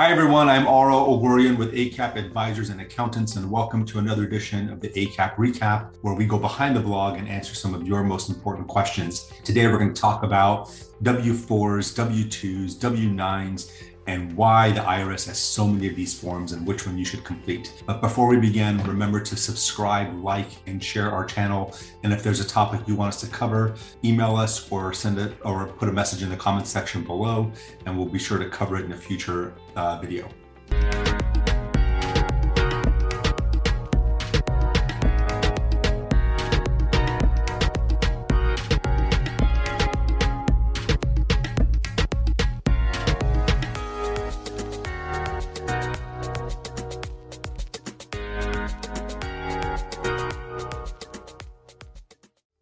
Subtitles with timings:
[0.00, 0.48] Hi, everyone.
[0.48, 4.88] I'm Aro Ogorian with ACAP Advisors and Accountants, and welcome to another edition of the
[4.88, 8.66] ACAP Recap, where we go behind the blog and answer some of your most important
[8.66, 9.30] questions.
[9.44, 13.70] Today, we're going to talk about W 4s, W 2s, W 9s,
[14.06, 17.24] and why the IRS has so many of these forms and which one you should
[17.24, 17.82] complete.
[17.86, 21.74] But before we begin, remember to subscribe, like, and share our channel.
[22.02, 23.74] And if there's a topic you want us to cover,
[24.04, 27.52] email us or send it or put a message in the comments section below,
[27.86, 30.28] and we'll be sure to cover it in a future uh, video.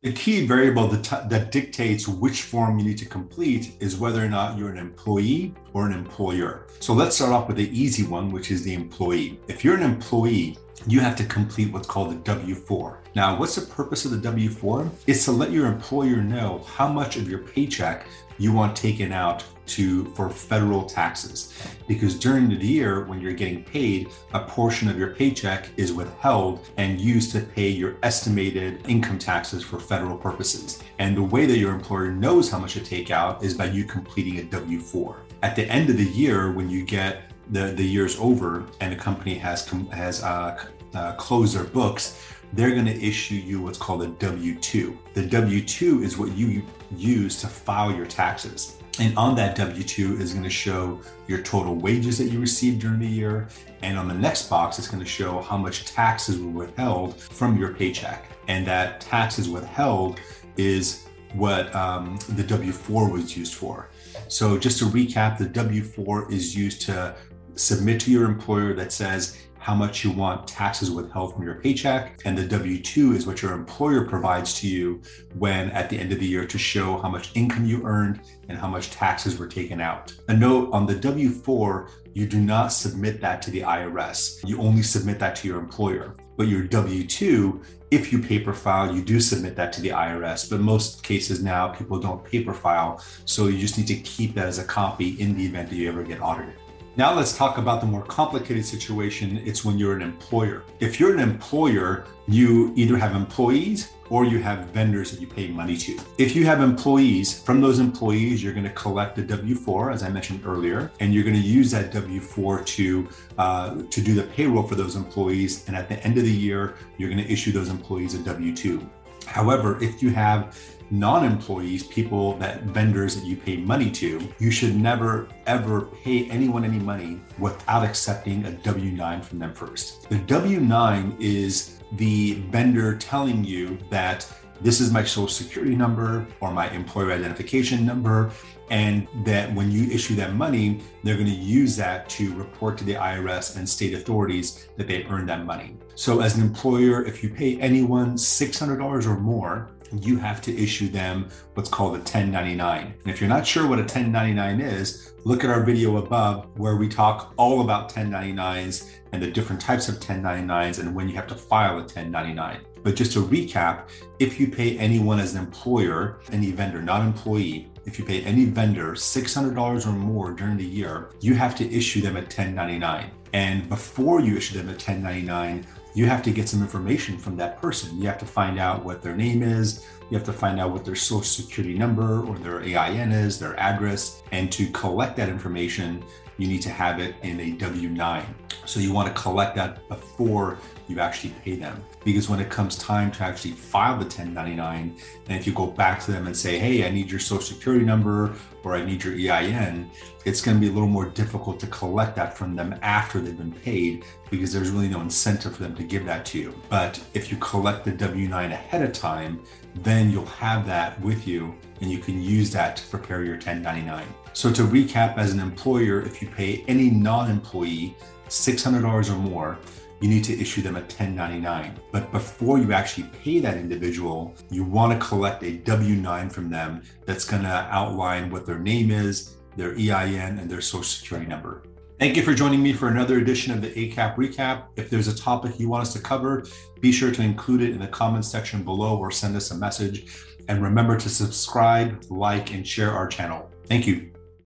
[0.09, 4.25] The key variable that, t- that dictates which form you need to complete is whether
[4.25, 6.67] or not you're an employee or an employer.
[6.81, 9.39] So let's start off with the easy one, which is the employee.
[9.49, 13.03] If you're an employee, you have to complete what's called a W 4.
[13.17, 14.91] Now, what's the purpose of the W 4?
[15.07, 18.07] It's to let your employer know how much of your paycheck
[18.39, 21.53] you want taken out to for federal taxes
[21.87, 26.69] because during the year when you're getting paid a portion of your paycheck is withheld
[26.77, 31.59] and used to pay your estimated income taxes for federal purposes and the way that
[31.59, 35.55] your employer knows how much to take out is by you completing a w4 at
[35.55, 39.35] the end of the year when you get the the year's over and the company
[39.35, 42.21] has has uh, uh, closed their books
[42.53, 44.99] they're going to issue you what's called a W 2.
[45.15, 46.63] The W 2 is what you
[46.97, 48.78] use to file your taxes.
[49.01, 52.81] And on that W 2 is going to show your total wages that you received
[52.81, 53.49] during the year.
[53.83, 57.57] And on the next box, it's going to show how much taxes were withheld from
[57.57, 58.25] your paycheck.
[58.49, 60.19] And that taxes withheld
[60.57, 63.91] is what um, the W 4 was used for.
[64.29, 67.15] So, just to recap, the W 4 is used to
[67.55, 72.21] submit to your employer that says, how much you want taxes withheld from your paycheck.
[72.25, 75.01] And the W 2 is what your employer provides to you
[75.37, 78.59] when at the end of the year to show how much income you earned and
[78.59, 80.13] how much taxes were taken out.
[80.29, 84.47] A note on the W 4, you do not submit that to the IRS.
[84.47, 86.15] You only submit that to your employer.
[86.37, 87.61] But your W 2,
[87.91, 90.49] if you paper file, you do submit that to the IRS.
[90.49, 93.03] But most cases now, people don't paper file.
[93.25, 95.89] So you just need to keep that as a copy in the event that you
[95.89, 96.55] ever get audited.
[96.99, 99.41] Now let's talk about the more complicated situation.
[99.45, 100.65] It's when you're an employer.
[100.81, 105.47] If you're an employer, you either have employees or you have vendors that you pay
[105.47, 105.97] money to.
[106.19, 110.03] If you have employees, from those employees, you're going to collect a W 4, as
[110.03, 114.15] I mentioned earlier, and you're going to use that W 4 to, uh, to do
[114.15, 115.69] the payroll for those employees.
[115.69, 118.57] And at the end of the year, you're going to issue those employees a W
[118.57, 118.91] 2.
[119.27, 120.59] However, if you have
[120.91, 126.29] non employees, people that vendors that you pay money to, you should never ever pay
[126.31, 130.09] anyone any money without accepting a W 9 from them first.
[130.09, 134.31] The W 9 is the vendor telling you that
[134.61, 138.31] this is my social security number or my employer identification number.
[138.71, 142.85] And that when you issue that money, they're going to use that to report to
[142.85, 145.77] the IRS and state authorities that they earned that money.
[145.95, 150.89] So, as an employer, if you pay anyone $600 or more, you have to issue
[150.89, 152.95] them what's called a 1099.
[153.03, 156.77] And if you're not sure what a 1099 is, look at our video above where
[156.77, 161.27] we talk all about 1099s and the different types of 1099s and when you have
[161.29, 162.61] to file a 1099.
[162.89, 167.71] But just to recap, if you pay anyone as an employer, any vendor, not employee,
[167.85, 172.01] if you pay any vendor $600 or more during the year, you have to issue
[172.01, 173.11] them a 1099.
[173.35, 177.61] And before you issue them a 1099, you have to get some information from that
[177.61, 178.01] person.
[178.01, 179.85] You have to find out what their name is.
[180.09, 183.55] You have to find out what their social security number or their EIN is, their
[183.61, 184.23] address.
[184.33, 186.03] And to collect that information,
[186.39, 188.35] you need to have it in a W 9.
[188.65, 191.85] So you want to collect that before you actually pay them.
[192.05, 194.97] Because when it comes time to actually file the 1099,
[195.29, 197.85] and if you go back to them and say, hey, I need your social security
[197.85, 198.35] number
[198.65, 199.91] or I need your EIN,
[200.25, 203.37] it's going to be a little more difficult to collect that from them after they've
[203.37, 206.55] been paid because there's really no incentive for them to give that to you.
[206.69, 209.43] But if you collect the W 9 ahead of time,
[209.77, 214.05] then you'll have that with you and you can use that to prepare your 1099.
[214.33, 217.97] So, to recap, as an employer, if you pay any non employee
[218.29, 219.59] $600 or more,
[220.01, 221.79] you need to issue them a 1099.
[221.93, 226.51] But before you actually pay that individual, you want to collect a W 9 from
[226.51, 231.29] them that's going to outline what their name is, their EIN, and their social security
[231.29, 231.63] number.
[231.99, 234.67] Thank you for joining me for another edition of the ACAP Recap.
[234.77, 236.45] If there's a topic you want us to cover,
[236.81, 240.07] be sure to include it in the comments section below or send us a message.
[240.47, 243.51] And remember to subscribe, like, and share our channel.
[243.67, 244.13] Thank you.